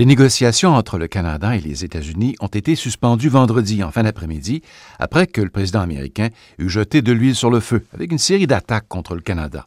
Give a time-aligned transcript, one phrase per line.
[0.00, 4.62] Les négociations entre le Canada et les États-Unis ont été suspendues vendredi en fin d'après-midi
[4.98, 8.46] après que le président américain eut jeté de l'huile sur le feu avec une série
[8.46, 9.66] d'attaques contre le Canada.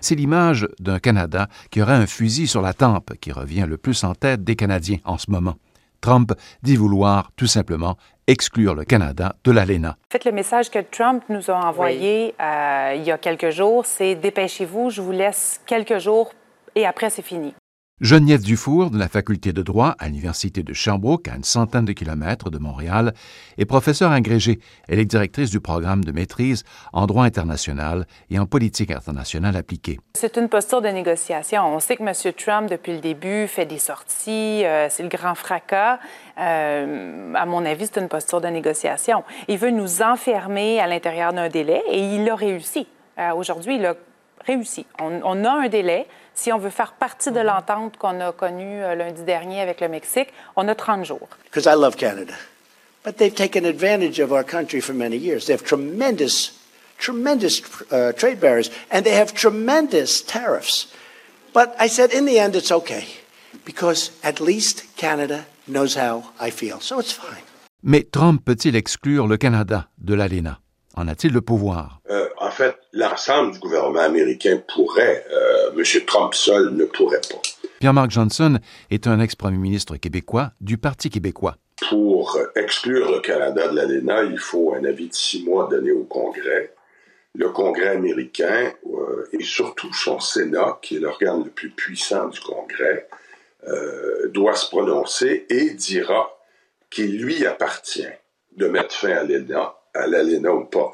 [0.00, 4.02] C'est l'image d'un Canada qui aurait un fusil sur la tempe qui revient le plus
[4.02, 5.54] en tête des Canadiens en ce moment.
[6.00, 6.32] Trump
[6.64, 9.90] dit vouloir tout simplement exclure le Canada de l'ALENA.
[9.90, 13.86] En fait, le message que Trump nous a envoyé euh, il y a quelques jours,
[13.86, 16.32] c'est dépêchez-vous, je vous laisse quelques jours
[16.74, 17.54] et après c'est fini.
[18.00, 21.92] Geneviève Dufour, de la faculté de droit à l'Université de Sherbrooke, à une centaine de
[21.92, 23.12] kilomètres de Montréal,
[23.58, 24.60] est professeure agrégée.
[24.86, 29.98] Elle est directrice du programme de maîtrise en droit international et en politique internationale appliquée.
[30.14, 31.74] C'est une posture de négociation.
[31.74, 32.32] On sait que M.
[32.34, 35.98] Trump, depuis le début, fait des sorties, euh, c'est le grand fracas.
[36.38, 39.24] Euh, à mon avis, c'est une posture de négociation.
[39.48, 42.86] Il veut nous enfermer à l'intérieur d'un délai et il a réussi.
[43.18, 43.96] Euh, aujourd'hui, il a
[44.48, 44.86] réussi.
[45.00, 46.06] On, on, a un délai.
[46.34, 49.88] Si on veut faire partie de l'entente qu'on a connue euh, lundi dernier avec le
[49.88, 51.28] Mexique, on a 30 jours.
[51.44, 52.34] Because I love Canada.
[53.04, 55.46] But they've taken advantage of our country for many years.
[55.46, 56.52] They have tremendous,
[56.98, 60.88] tremendous uh, trade barriers, and they have tremendous tariffs.
[61.54, 63.06] But I said, in the end, it's okay,
[63.64, 67.42] because at least Canada knows how I feel, so it's fine.
[67.82, 70.60] Mais Trump peut-il exclure le Canada de l'ALENA?
[70.96, 72.00] En a-t-il le pouvoir?
[72.10, 72.27] Euh,
[72.58, 75.24] fait, l'ensemble du gouvernement américain pourrait.
[75.30, 75.84] Euh, M.
[76.06, 77.40] Trump seul ne pourrait pas.
[77.78, 78.58] Pierre-Marc Johnson
[78.90, 81.56] est un ex-premier ministre québécois du Parti québécois.
[81.88, 86.02] Pour exclure le Canada de l'ALENA, il faut un avis de six mois donné au
[86.02, 86.74] Congrès.
[87.36, 92.40] Le Congrès américain euh, et surtout son Sénat, qui est l'organe le plus puissant du
[92.40, 93.08] Congrès,
[93.68, 96.36] euh, doit se prononcer et dira
[96.90, 98.08] qu'il lui appartient
[98.56, 100.92] de mettre fin à l'ALENA à l'ALENA ou pas.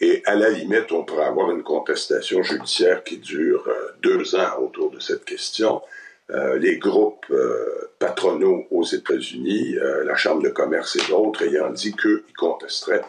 [0.00, 4.58] Et à la limite, on pourrait avoir une contestation judiciaire qui dure euh, deux ans
[4.60, 5.82] autour de cette question.
[6.30, 11.94] Euh, les groupes euh, patronaux aux États-Unis, la Chambre de commerce et d'autres, ayant dit
[11.94, 13.02] qu'ils contesteraient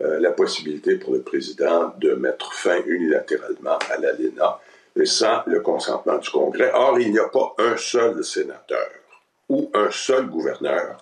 [0.00, 4.58] la possibilité pour le président de mettre fin unilatéralement à l'ALENA,
[4.96, 6.72] mais sans le consentement du Congrès.
[6.74, 8.90] Or, il n'y a pas un seul sénateur
[9.48, 10.98] ou un seul gouverneur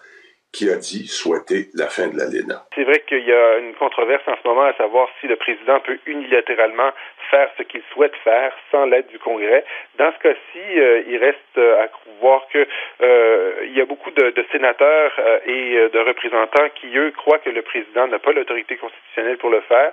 [0.53, 2.67] qui a dit souhaiter la fin de l'ALENA.
[2.75, 5.81] C'est vrai qu'il y a une controverse en ce moment à savoir si le président
[5.81, 6.91] peut unilatéralement
[7.31, 9.65] faire ce qu'il souhaite faire sans l'aide du Congrès.
[9.99, 11.89] Dans ce cas-ci, euh, il reste à
[12.21, 12.67] voir que
[13.03, 17.51] euh, il y a beaucoup de, sénateurs euh, et de représentants qui eux croient que
[17.51, 19.93] le président n'a pas l'autorité constitutionnelle pour le faire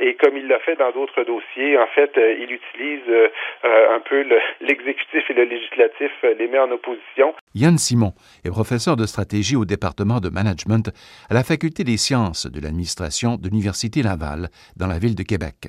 [0.00, 3.30] et comme il l'a fait dans d'autres dossiers, en fait, il utilise
[3.64, 4.24] un peu
[4.60, 7.34] l'exécutif et le législatif, les met en opposition.
[7.54, 8.12] Yann Simon
[8.44, 10.90] est professeur de stratégie au département de management
[11.30, 15.68] à la faculté des sciences de l'administration de l'Université Laval dans la ville de Québec.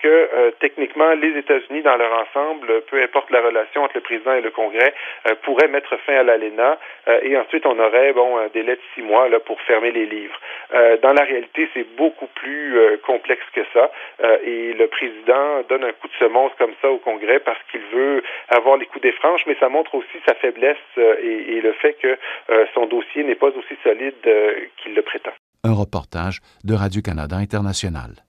[0.00, 4.32] Que euh, techniquement, les États-Unis dans leur ensemble, peu importe la relation entre le président
[4.32, 4.94] et le Congrès,
[5.26, 8.80] euh, pourraient mettre fin à l'ALENA euh, et ensuite on aurait bon un délai de
[8.94, 10.38] six mois là pour fermer les livres.
[11.02, 13.90] dans la réalité, c'est beaucoup plus complexe que ça
[14.44, 18.22] et le président donne un coup de semonce comme ça au Congrès parce qu'il veut
[18.48, 22.16] avoir les coups des franches, mais ça montre aussi sa faiblesse et, le fait que
[22.74, 24.14] son dossier n'est pas aussi solide
[24.78, 25.32] qu'il le prétend.
[25.62, 28.24] Un reportage de Radio-Canada International.